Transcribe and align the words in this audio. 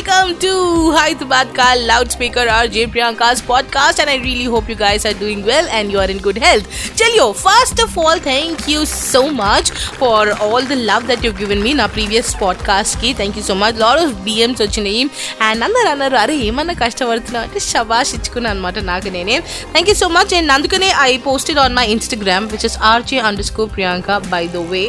welcome 0.00 0.38
to 0.38 0.50
Hyderabad 0.92 1.48
Ka 1.54 1.64
loudspeaker 1.78 2.44
RJ 2.48 2.84
Priyanka's 2.92 3.40
podcast, 3.42 3.98
and 4.00 4.08
I 4.08 4.16
really 4.18 4.44
hope 4.44 4.68
you 4.68 4.74
guys 4.74 5.04
are 5.04 5.12
doing 5.12 5.44
well 5.44 5.66
and 5.70 5.92
you 5.92 5.98
are 5.98 6.08
in 6.08 6.18
good 6.18 6.38
health. 6.38 6.66
Chalio, 6.98 7.26
first 7.36 7.80
of 7.80 7.98
all, 7.98 8.18
thank 8.18 8.66
you 8.66 8.86
so 8.86 9.30
much 9.30 9.70
for 9.70 10.32
all 10.38 10.62
the 10.62 10.76
love 10.76 11.06
that 11.06 11.22
you've 11.22 11.38
given 11.38 11.62
me 11.62 11.72
in 11.72 11.80
our 11.80 11.88
previous 11.88 12.34
podcast. 12.34 12.98
Ki. 13.00 13.12
Thank 13.12 13.36
you 13.36 13.42
so 13.42 13.54
much. 13.54 13.74
lot 13.76 13.98
of 14.04 14.14
BMs 14.26 14.60
వచ్చినాయి 14.64 15.02
and 15.48 15.64
అందరు 15.66 15.88
అన్నారు 15.92 16.16
అరే 16.22 16.34
ఏమన్నా 16.48 16.74
కష్టపడుతున్నావు 16.82 17.44
అంటే 17.46 17.60
షబాష్ 17.66 18.12
ఇచ్చుకున్నాను 18.18 18.54
అనమాట 18.54 18.78
నాకు 18.90 19.08
నేనే 19.16 19.36
thank 19.74 19.90
you 19.92 19.96
so 20.02 20.08
much 20.16 20.32
and 20.38 20.52
అందుకనే 20.56 20.90
I 21.08 21.12
posted 21.28 21.60
on 21.64 21.76
my 21.80 21.86
Instagram 21.96 22.48
which 22.54 22.66
is 22.70 22.78
RJ 22.92 23.20
underscore 23.50 23.70
Priyanka 23.76 24.18
by 24.34 24.42
the 24.56 24.64
way 24.72 24.82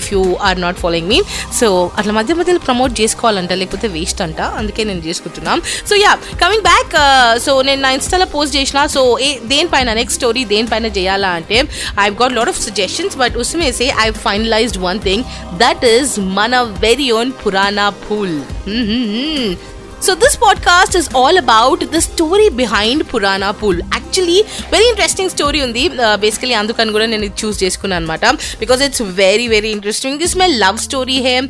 if 0.00 0.08
you 0.14 0.22
are 0.50 0.60
not 0.66 0.80
following 0.84 1.10
me 1.14 1.20
so 1.60 1.68
అట్లా 2.00 2.14
మధ్య 2.20 2.34
మధ్యలో 2.42 2.62
ప్రమోట్ 2.68 2.94
చేసుకోవాలంట 3.02 3.52
లేకపోతే 3.62 3.88
వేస్ట్ 3.96 4.15
అంట 4.20 4.40
అందుకే 4.40 4.84
నేను 4.84 4.98
చేసుకుంటున్నాం. 4.98 5.62
So 5.88 5.94
yeah 5.94 6.14
coming 6.14 6.62
back 6.62 6.94
so 7.40 7.62
నేను 7.62 7.82
నా 7.82 7.90
ఇన్స్టాలో 7.90 8.26
పోస్ట్ 8.26 8.56
చేసిన 8.56 8.86
సో 8.86 9.18
ఏ 9.18 9.38
దేనిపైన 9.38 9.92
నెక్స్ట్ 9.92 10.20
స్టోరీ 10.20 10.44
దేనిపైన 10.44 10.86
చేయాలా 10.86 11.28
అంటే 11.28 11.64
I 12.00 12.10
got 12.10 12.32
lot 12.32 12.48
of 12.48 12.60
suggestions 12.60 13.16
but 13.16 13.36
ఉస్మే 13.36 13.72
I 13.80 14.10
finalized 14.10 14.78
one 14.78 15.00
thing 15.00 15.24
that 15.58 15.84
is 15.84 16.20
మన 16.20 16.60
very 16.60 17.10
own 17.10 17.32
Purana 17.46 17.88
Pul 17.88 18.42
So 19.98 20.14
this 20.14 20.36
podcast 20.36 20.94
is 20.94 21.08
all 21.10 21.36
about 21.36 21.80
the 21.90 22.00
story 22.00 22.48
behind 22.50 23.08
Purana 23.08 23.52
Pool. 23.52 23.76
Actually, 23.90 24.38
very 24.70 24.86
interesting 24.90 25.28
story 25.30 25.60
ఉంది. 25.66 25.84
Uh, 25.98 26.16
basically 26.24 26.54
అందుకని 26.60 26.92
కూడా 26.96 27.06
నేను 27.12 27.24
ఇది 27.28 27.36
choose 27.42 27.58
చేసుకున్నాను 27.62 28.00
అనమాట 28.00 28.24
because 28.62 28.82
it's 28.86 29.02
very 29.20 29.46
very 29.54 29.70
interesting 29.76 30.20
this 30.24 30.36
my 30.42 30.48
love 30.64 30.78
story 30.86 31.18
um 31.26 31.48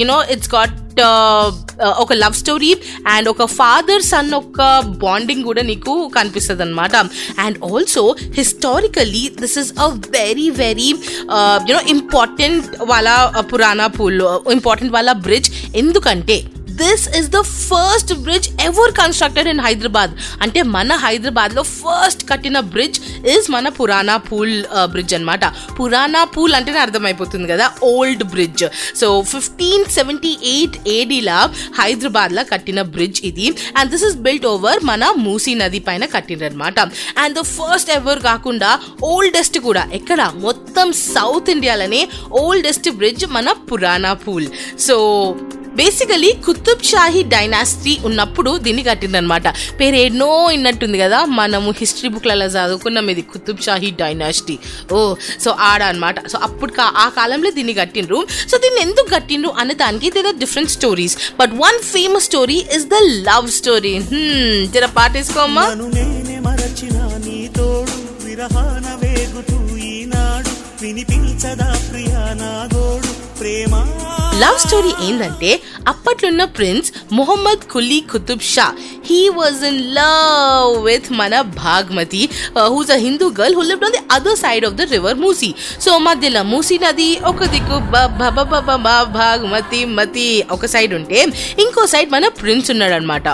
you know 0.00 0.18
it's 0.34 0.50
got 0.56 0.74
ఒక 2.02 2.12
love 2.22 2.34
story 2.40 2.70
and 3.12 3.28
ఒక 3.32 3.44
father 3.58 4.02
son 4.10 4.32
ఒక 4.40 4.60
బాండింగ్ 5.04 5.44
కూడా 5.50 5.62
నీకు 5.70 5.94
కనిపిస్తుంది 6.18 6.64
అనమాట 6.66 6.96
and 7.44 7.58
also 7.70 8.02
historically 8.40 9.24
this 9.42 9.56
is 9.62 9.72
a 9.86 9.88
very 10.18 10.48
very 10.62 10.90
you know 11.70 11.80
important 11.96 12.68
వాళ్ళ 12.92 13.08
Purana 13.52 13.88
Pul 13.98 14.20
important 14.58 14.94
వాళ్ళ 14.98 15.12
bridge 15.26 15.50
ఎందుకంటే 15.82 16.38
this 16.80 17.04
is 17.18 17.28
the 17.34 17.40
first 17.68 18.12
bridge 18.26 18.48
ever 18.66 18.92
constructed 19.00 19.48
in 19.52 19.62
Hyderabad 19.66 20.12
అంటే 20.44 20.60
మన 20.76 20.92
హైదరాబాద్లో 21.04 21.62
ఫస్ట్ 21.80 22.22
కట్టిన 22.30 22.58
బ్రిడ్జ్ 22.74 22.98
ఇస్ 23.34 23.46
మన 23.54 23.68
పురాణా 23.78 24.16
పూల్ 24.28 24.54
బ్రిడ్జ్ 24.92 25.14
అనమాట 25.18 25.44
పురాణా 25.78 26.22
పూల్ 26.34 26.54
అంటేనే 26.58 26.80
అర్థమైపోతుంది 26.84 27.48
కదా 27.52 27.66
old 27.90 28.24
bridge 28.34 28.64
so 29.00 29.08
fifteen 29.32 29.84
seventy 29.96 30.32
eight 30.54 30.78
ఏడీలా 30.96 31.38
హైదరాబాద్లో 31.80 32.44
కట్టిన 32.52 32.82
బ్రిడ్జ్ 32.94 33.20
ఇది. 33.30 33.46
And 33.78 33.90
this 33.94 34.06
is 34.10 34.16
built 34.26 34.46
over 34.52 34.80
మన 34.90 35.04
మూసీ 35.26 35.54
నది 35.62 35.80
పైన 35.88 36.04
కట్టినరనమాట 36.14 36.78
అండ్ 37.24 37.36
ద 37.38 37.44
ఫస్ట్ 37.56 37.92
ఎవర్ 37.98 38.20
కాకుండా 38.30 38.70
ఓల్డెస్ట్ 39.12 39.58
కూడా 39.68 39.84
ఎక్కడ? 39.98 40.20
మొత్తం 40.46 40.86
సౌత్ 41.14 41.50
ఇండియాలోనే 41.56 42.02
ఓల్డెస్ట్ 42.42 42.88
బ్రిడ్జ్ 43.00 43.26
మన 43.36 43.52
Purana 43.70 44.12
Pul. 44.24 44.48
So 44.86 44.96
basically 45.76 46.32
Qutb 46.46 46.82
Shahi 46.82 47.22
dynasty 47.22 47.98
ఉన్నప్పుడు 48.04 48.58
దీన్ని 48.58 48.82
కట్టిందనమాట 48.82 49.46
పేరు 49.80 49.96
ఎన్నో 49.96 50.50
ఇన్నట్టుంది 50.50 50.98
కదా 50.98 51.24
మనము 51.32 51.70
హిస్టరీ 51.78 52.08
బుక్లలో 52.08 52.46
చదువుకున్నాం 52.46 53.10
ఇది 53.10 53.22
కుతుబ్ 53.22 53.60
షాహీ 53.60 53.90
డైనాసిటీ 53.90 54.56
ఓ 54.92 55.00
సో 55.40 55.50
ఆడ 55.60 55.82
అనమాట 55.82 56.26
సో 56.28 56.38
అప్పుడు 56.38 56.72
ఆ 56.96 57.08
కాలంలో 57.08 57.50
దీన్ని 57.50 57.74
కట్టిండ్రు. 57.74 58.18
సో 58.50 58.58
దీన్ని 58.58 58.80
ఎందుకు 58.80 59.08
కట్టిండ్రు 59.10 59.50
అనే 59.58 59.74
దానికి 59.74 60.10
they 60.10 60.22
are 60.26 60.38
different 60.38 60.70
stories 60.70 61.16
but 61.40 61.50
one 61.58 61.78
famous 61.92 62.24
story 62.24 62.58
is 62.76 62.86
the 62.86 62.98
love 63.28 63.50
story 63.50 63.94
జర 64.74 64.86
పాటేసుకోమ్మా 64.96 65.64
వినిపించదా 70.80 71.68
ప్రియా 71.84 72.22
నా 72.34 72.50
లవ్ 74.40 74.58
స్టోరీ 74.58 74.92
ఏంటంటే 75.06 75.50
అప్పట్లున్న 75.86 76.44
prince 76.54 76.88
Mohammed 77.12 77.64
Quli 77.70 77.98
Qutb 78.10 78.44
Shah. 78.44 78.64
He 79.06 79.18
was 79.30 79.60
in 79.64 79.80
love 79.92 80.70
with 80.86 81.08
మన 81.12 81.34
Bhagmati 81.58 82.22
whose 82.68 82.90
a 82.90 82.98
Hindu 82.98 83.26
girl 83.38 83.54
who 83.54 83.62
lived 83.62 83.84
on 83.84 83.94
the 83.96 84.02
other 84.10 84.38
side 84.38 84.66
of 84.66 84.76
the 84.76 84.86
river 84.90 85.18
Musi 85.18 85.50
so 85.80 85.98
మధ్యలో 85.98 86.42
మూసీ 86.44 86.78
నది 86.78 87.10
ఒక 87.24 87.44
దిక్కు 87.46 87.78
భాగ్మతి 89.18 89.82
మతి 89.94 90.26
ఒక 90.50 90.66
సైడ్ 90.66 90.94
ఉంటే 90.94 91.20
ఇంకో 91.58 91.84
సైడ్ 91.86 92.10
మన 92.10 92.28
ప్రిన్స్ 92.40 92.70
ఉన్నాడు 92.70 92.94
అనమాట 92.94 93.28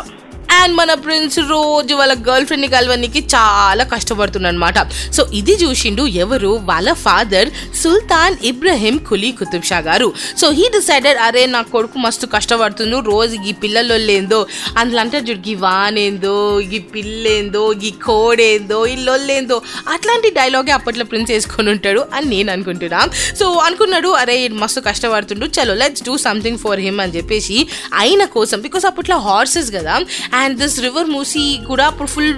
అండ్ 0.59 0.75
మన 0.77 0.95
ప్రిన్స్ 0.95 1.39
రోజు 1.39 1.95
వాళ్ళ 1.95 2.15
గర్ల్ 2.29 2.47
ఫ్రెండ్ని 2.47 2.69
కలవడానికి 2.69 3.21
చాలా 3.35 3.85
కష్టపడుతున్నాడు 3.85 4.55
అనమాట 4.55 4.79
సో 5.17 5.23
ఇది 5.41 5.55
చూసిండు 5.63 6.03
ఎవరు? 6.25 6.51
వాళ్ళ 6.71 6.93
father 7.05 7.49
Sultan 7.83 8.37
Ibrahim 8.51 8.97
Quli 9.09 9.31
Qutb 9.33 9.67
Shah 9.71 9.79
garu. 9.79 10.09
So 10.41 10.47
he 10.51 10.65
decided 10.77 11.19
అరే 11.19 11.47
నా 11.47 11.61
కొడుకు 11.75 11.99
మస్తు 11.99 12.27
కష్టపడుతుండు. 12.27 12.97
రోజు 13.11 13.37
ఈ 13.51 13.53
పిల్లలు 13.53 13.97
లేదో 14.11 14.41
అందులో 14.79 15.01
అంటే 15.01 15.19
చూడు 15.19 15.49
ఈ 15.49 15.55
వానేందో 15.55 16.61
ఈ 16.61 16.81
పిల్లేందో 16.95 17.73
ఈ 17.73 17.91
కోడేందో 18.07 18.87
ఈ 18.87 18.97
లొల్లేందో. 19.09 19.59
అట్లాంటి 19.95 20.31
డైలాగే 20.31 20.75
అప్పట్లో 20.79 21.05
ప్రిన్స్ 21.05 21.31
వేసుకొని 21.31 21.71
ఉంటాడు 21.71 22.05
అని 22.15 22.27
నేను 22.35 22.53
అనుకుంటున్నా. 22.53 23.03
సో 23.41 23.47
అనుకున్నాడు 23.67 24.09
అరే 24.23 24.49
మస్తు 24.49 24.81
కష్టపడుతుండు. 24.81 25.47
చలో 25.59 25.75
let's 25.75 26.03
do 26.03 26.17
something 26.27 26.59
for 26.59 26.81
him 26.81 27.01
అని 27.01 27.17
చెప్పేసి 27.17 27.59
ఆయన 27.95 28.25
కోసం 28.25 28.61
బికాస్ 28.61 28.87
అప్పట్లో 28.93 29.19
హార్సెస్ 29.29 29.71
కదా 29.79 29.97
అండ్ 30.41 30.57
దిస్ 30.61 30.77
రివర్ 30.81 31.09
మూసి 31.15 31.43
కూడా 31.69 31.85
అప్పుడు 31.91 32.09
ఫుల్ 32.09 32.31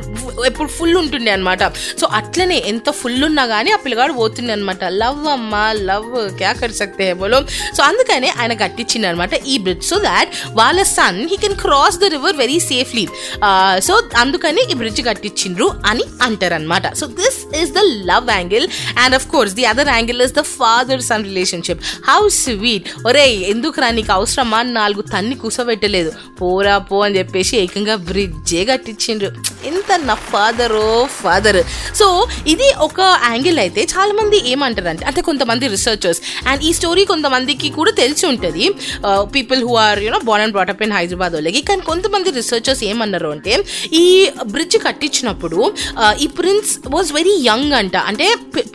ఎప్పుడు 0.46 0.68
ఫుల్ 0.68 0.94
ఉంటుండే 0.94 1.30
అనమాట 1.30 1.62
సో 2.00 2.06
అట్లనే 2.12 2.58
ఎంత 2.66 2.90
ఫుల్ 2.90 3.24
ఉన్నా 3.24 3.44
కానీ 3.46 3.70
ఆ 3.70 3.78
పిల్లగాడు 3.84 4.12
పోతుండే 4.12 4.52
అనమాట 4.52 4.84
లవ్ 5.02 5.26
అమ్మ 5.26 5.54
లవ్ 5.90 6.08
క్యా 6.38 6.52
కర్ 6.52 6.74
సక్తే 6.80 7.06
బోలో. 7.12 7.38
సో 7.76 7.82
అందుకనే 7.82 8.28
ఆయన 8.40 8.52
కట్టించింది 8.54 9.06
అనమాట 9.08 9.34
ఈ 9.52 9.58
బ్రిడ్జ్ 9.58 9.86
సో 9.86 9.96
దాట్ 10.08 10.30
వాళ్ళ 10.50 10.82
son 10.96 11.20
he 11.30 11.36
can 11.36 11.56
cross 11.62 11.98
the 11.98 12.04
river 12.04 12.36
very 12.36 12.58
safely 12.60 13.04
so 13.88 13.94
అందుకని 14.16 14.62
ఈ 14.72 14.74
బ్రిడ్జ్ 14.74 15.02
కట్టించిండ్రు 15.08 15.68
అని 15.86 16.04
అంటారు 16.22 16.54
అనమాట 16.54 16.94
so 17.00 17.06
this 17.20 17.38
is 17.62 17.72
the 17.78 17.82
love 18.10 18.30
angle 18.30 18.66
and 18.98 19.14
of 19.14 19.26
course 19.34 19.54
the 19.54 19.64
other 19.72 19.92
angle 19.96 20.22
is 20.22 20.34
the 20.40 20.44
father 20.56 21.02
son 21.10 21.24
relationship 21.30 21.82
how 22.10 22.20
sweet 22.42 22.88
ఒరే 23.08 23.26
ఎందుకు 23.52 23.80
రా 23.80 23.90
నీకు 23.98 24.12
అవసరమా? 24.12 24.62
నాలుగు 24.78 25.02
తన్ని 25.14 25.36
కూసబెట్టలేదు. 25.42 26.12
పోరా 26.40 26.76
పో 26.78 26.96
అని 27.04 27.18
చెప్పేసి 27.18 27.54
ఏకంగా 27.56 27.91
బ్రిడ్జే 28.08 28.62
కట్టించిండ్రు? 28.70 29.30
ఎంత 29.70 29.98
నా 30.08 30.16
ఫాదర్ 30.30 30.76
ఫాదర్ 31.20 31.60
సో 32.00 32.06
ఇది 32.52 32.68
ఒక 32.88 33.00
యాంగిల్ 33.30 33.58
అయితే 33.64 33.82
చాలామంది 33.94 34.38
ఏమంటారంటే 34.52 35.04
అంటే 35.10 35.20
కొంతమంది 35.30 35.64
రీసెర్చర్స్ 35.74 36.20
అండ్ 36.50 36.62
ఈ 36.68 36.72
స్టోరీ 36.78 37.04
కొంతమందికి 37.12 37.70
కూడా 37.78 37.92
తెలిసి 38.02 38.24
ఉంటుంది. 38.32 38.64
People 39.36 39.60
who 39.68 39.72
are 39.86 40.00
you know 40.06 40.20
born 40.28 40.44
and 40.44 40.56
brought up 40.56 40.82
in 40.86 40.94
Hyderabad 40.98 41.34
వాళ్ళకి 41.38 41.62
కానీ 41.70 41.82
కొంతమంది 41.90 42.30
రీసెర్చర్స్ 42.38 42.82
ఏమన్నారు 42.90 43.30
అంటే 43.36 43.52
ఈ 44.02 44.04
బ్రిడ్జ్ 44.54 44.78
కట్టించినప్పుడు 44.86 45.60
uh, 46.02 46.14
ఈ 46.24 46.26
ప్రిన్స్ 46.38 46.72
వాజ్ 46.94 47.10
వెరీ 47.18 47.34
యంగ్ 47.50 47.74
అంట. 47.80 47.96
అంటే 48.10 48.26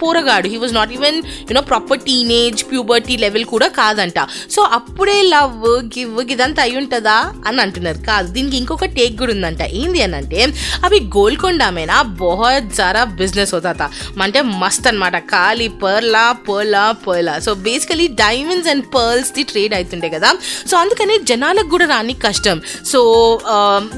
పోరగాడు. 0.01 0.47
He 0.53 0.57
was 0.63 0.73
not 0.79 0.91
even 0.97 1.17
you know 1.49 1.63
proper 1.72 2.01
teenage 2.07 2.61
puberty 2.72 3.16
level 3.23 3.45
కూడా 3.53 3.67
కాదంట. 3.79 4.19
సో 4.55 4.61
అప్పుడే 4.78 5.17
లవ్ 5.35 5.66
గివ్ 5.95 6.13
ఇదంతా 6.35 6.61
అయి 6.66 6.75
ఉంటుందా 6.81 7.17
అని 7.47 7.61
అంటున్నారు. 7.66 7.99
కాదు. 8.09 8.28
దీనికి 8.35 8.57
ఇంకొక 8.61 8.85
టేక్ 8.97 9.06
కూడా 9.22 9.34
ఉందంట 9.38 9.62
ఏంది 9.81 10.01
అని 10.06 10.16
అంటే 10.22 10.41
అవి 10.88 11.00
గోల్కొండ 11.18 11.63
మేనా 11.78 11.97
బహుత్ 12.23 12.72
సారా 12.79 13.03
బిజినెస్ 13.03 13.53
అవుతా 13.56 13.88
అంటే 14.25 14.41
మస్త్ 14.62 14.88
అనమాట 14.90 15.18
ఖాళీ 15.31 15.68
పర్లా 15.84 16.25
పర్లా 16.47 16.85
పర్లా. 17.06 17.40
So 17.46 17.53
basically 17.67 18.07
diamonds 18.23 18.69
and 18.72 18.85
pearls 18.96 19.31
the 19.35 19.44
trade 19.51 19.73
అవుతుండే 19.78 20.09
కదా. 20.16 20.29
సో 20.70 20.78
అందుకని 20.84 21.17
జనాలకు 21.29 21.70
కూడా 21.73 21.85
రాని 21.93 22.14
కష్టం. 22.26 22.61
సో 22.91 22.99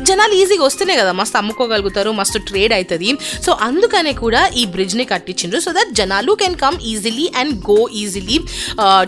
జనాలు 0.09 0.33
ఈజీగా 0.41 0.63
వస్తేనే 0.67 0.95
కదా 0.99 1.11
మస్తు 1.19 1.37
అమ్ముకోగలుగుతారు 1.41 2.11
మస్తు 2.19 2.39
ట్రేడ్ 2.49 2.73
అవుతుంది 2.77 3.09
సో 3.45 3.51
అందుకనే 3.67 4.13
కూడా 4.23 4.41
ఈ 4.61 4.65
బ్రిడ్జ్ని 4.65 5.05
కట్టించిండ్రు. 5.13 5.59
సో 5.65 5.71
దట్ 5.77 5.91
జనాలు 5.99 6.31
can 6.41 6.57
come 6.63 6.77
easily 6.91 7.27
and 7.41 7.55
go 7.69 7.79
easily 8.01 8.39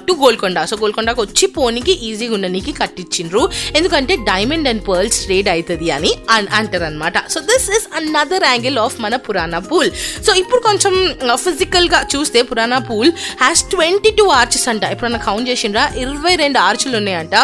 to 0.08 0.14
Golconda. 0.24 0.66
So 0.72 0.78
గోల్కొండకు 0.84 1.22
వచ్చి 1.28 1.48
పోనీకి 1.58 1.96
ఈజీగా 2.10 2.36
ఉండడానికి 2.38 2.74
కట్టించిండ్రు. 2.82 3.44
ఎందుకంటే 3.80 4.16
డైమండ్ 4.32 4.70
అండ్ 4.74 4.84
పర్ల్స్ 4.90 5.20
ట్రేడ్ 5.26 5.50
అవుతుంది 5.56 5.90
అని 5.98 6.12
అంటారు 6.60 6.86
అనమాట 6.90 7.18
so 7.34 7.40
this 7.52 7.68
is 7.78 7.88
another 8.00 8.46
angle 8.52 8.78
of 8.86 8.96
మన 9.06 9.16
పురాణా 9.28 9.60
పూల్. 9.70 9.92
సో 10.26 10.32
ఇప్పుడు 10.42 10.62
కొంచెం 10.68 10.94
uh, 11.32 11.38
ఫిజికల్గా 11.46 12.00
చూస్తే 12.14 12.42
Purana 12.50 12.80
Pul 12.90 13.12
has 13.44 13.64
twenty 13.74 14.12
two 14.20 14.26
arches 14.40 14.68
అంట. 14.74 14.84
ఎప్పుడన్నా 14.94 15.22
కౌంట్ 15.30 15.50
చేసిండ్రా? 15.50 15.86
ఇరవై 16.04 16.36
రెండు 16.44 16.60
ఆర్చులు 16.68 16.96
ఉన్నాయంట. 17.02 17.36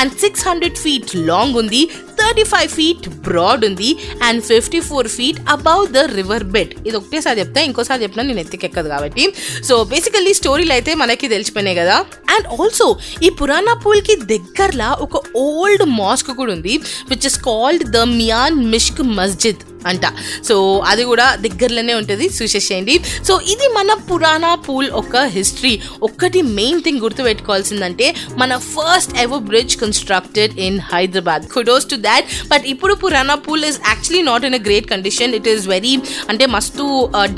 And 0.00 0.12
six 0.24 0.44
hundred 0.48 0.78
feet 0.84 1.12
long 1.30 1.56
ఉంది. 1.62 1.82
థర్టీ 2.24 2.42
ఫైవ్ 2.42 2.68
ఫీట్ 2.68 3.08
బ్రాడ్ 3.28 3.64
ఉంది 3.64 3.90
and 4.22 4.42
fifty 4.42 4.80
four 4.80 5.08
feet 5.08 5.40
above 5.48 5.84
the 5.92 5.98
river 6.18 6.44
bed 6.54 6.74
ఇది 6.86 6.96
ఒకటేసారి 6.96 7.40
చెప్తా 7.40 7.60
ఇంకోసారి 7.60 8.02
చెప్పినా 8.02 8.24
నేను 8.24 8.40
ఎత్తికెక్కదు 8.40 8.88
కాబట్టి. 8.88 9.24
సో 9.64 9.84
బేసికల్లీ 9.84 10.34
స్టోరీలు 10.34 10.72
అయితే 10.72 10.94
మనకి 10.94 11.28
తెలిసిపోయినాయి 11.28 11.76
కదా. 11.76 11.96
అండ్ 12.34 12.46
ఆల్సో 12.60 12.86
ఈ 13.22 13.30
పురాణా 13.30 13.74
పూల్కి 13.74 14.16
దగ్గరలో 14.32 14.90
ఒక 15.06 15.22
ఓల్డ్ 15.36 15.84
మాస్క్ 16.00 16.30
కూడా 16.30 16.52
ఉంది 16.52 16.76
which 17.08 17.26
is 17.26 17.38
called 17.38 17.84
the 17.90 17.96
Mian 17.96 18.58
Mishk 18.64 19.02
Masjid 19.02 19.62
అంట. 19.86 20.04
సో 20.48 20.54
అది 20.90 21.04
కూడా 21.04 21.26
దగ్గరలోనే 21.46 21.94
ఉంటుంది. 21.94 22.26
చూసేసేయండి 22.38 22.94
సో 23.28 23.40
ఇది 23.52 23.68
మన 23.76 23.92
పురాణా 24.08 24.54
పూల్ 24.66 24.90
ఒక 25.00 25.16
హిస్టరీ 25.36 25.74
ఒక్కటి 26.02 26.42
మెయిన్ 26.58 26.82
థింగ్ 26.82 27.00
గుర్తుపెట్టుకోవాల్సిందంటే 27.00 28.06
మన 28.38 28.56
first 28.68 29.14
ever 29.18 29.42
bridge 29.42 29.76
constructed 29.76 30.58
in 30.58 30.80
Hyderabad 30.92 31.44
kudos 31.54 31.86
to 31.86 31.96
that 32.08 32.26
but 32.48 32.66
ఇప్పుడు 32.66 32.94
Purana 32.94 33.34
Pul 33.46 33.64
is 33.64 33.80
actually 33.88 34.22
not 34.22 34.44
in 34.44 34.54
a 34.54 34.62
great 34.68 34.86
condition 34.86 35.34
it 35.34 35.48
is 35.48 35.66
very 35.68 35.94
అంటే 36.28 36.46
మస్తు 36.46 36.84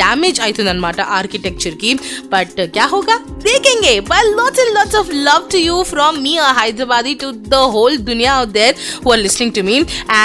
డ్యామేజ్ 0.02 0.40
అవుతుంది 0.40 0.70
అనమాట 0.70 1.00
ఆర్కిటెక్చర్కి 1.18 1.92
బట్ 2.34 2.54
క్యా 2.74 2.86
హోగా? 2.86 3.16
దేखेंगे 3.76 4.00
well 4.10 4.28
lots 4.38 4.58
and 4.58 4.70
lots 4.74 4.94
of 4.94 5.06
love 5.28 5.44
to 5.48 5.58
you 5.58 5.76
from 5.84 6.22
me 6.22 6.32
a 6.38 6.50
hyderabadi 6.58 7.12
to 7.22 7.28
the 7.54 7.62
whole 7.74 7.96
dunya 8.08 8.30
out 8.34 8.52
there 8.52 8.72
who 9.02 9.12
are 9.14 9.18
listening 9.18 9.52
to 9.52 9.62
me. 9.62 9.76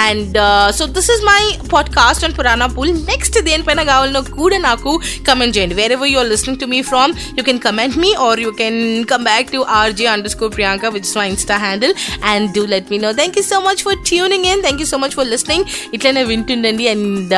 And 0.02 0.36
uh, 0.38 0.68
so 0.72 0.86
this 0.88 1.08
is 1.08 1.20
my 1.24 1.40
podcast 1.74 2.26
on 2.26 2.34
purana 2.38 2.68
pool. 2.76 2.90
Next 3.10 3.30
దేనిపైన 3.48 3.82
కావాలనో 3.90 4.20
కూడా 4.40 4.58
నాకు 4.66 4.90
comment 5.28 5.54
చేయండి 5.56 5.74
wherever 5.94 6.10
you are 6.12 6.28
listening 6.32 6.58
to 6.62 6.66
me 6.72 6.80
from 6.90 7.12
you 7.38 7.42
can 7.48 7.60
comment 7.66 7.96
me 8.04 8.10
or 8.26 8.40
you 8.44 8.50
can 8.60 8.78
come 9.12 9.24
back 9.30 9.48
to 9.54 9.60
RJ 9.78 10.06
underscore 10.34 10.52
Priyanka 10.56 10.92
which 10.96 11.10
my 11.20 11.26
Insta 11.32 11.56
handle 11.64 11.94
and 12.32 12.48
do 12.56 12.64
let 12.74 12.88
me 12.94 12.98
know 13.06 13.12
thank 13.20 13.38
you 13.40 13.44
so 13.52 13.60
much 13.66 13.82
for 13.86 13.98
tuning 14.10 14.48
in 14.52 14.62
thank 14.66 14.82
you 14.84 14.88
so 14.94 15.00
much 15.04 15.16
for 15.20 15.30
listening 15.34 15.66
ఇట్లనే 15.98 16.24
వింటుండండి 16.32 16.86
and 16.94 17.34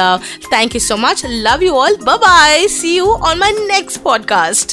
thank 0.55 0.75
you 0.79 0.83
so 0.91 0.99
much 1.07 1.23
love 1.49 1.65
you 1.69 1.75
all 1.83 1.99
bye 2.27 2.63
see 2.79 2.93
you 3.01 3.11
on 3.31 3.41
my 3.45 3.53
next 3.75 4.01
podcast 4.09 4.73